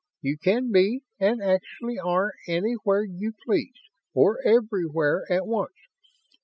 [0.23, 3.75] You can be and actually are anywhere you please
[4.15, 5.75] or everywhere at once.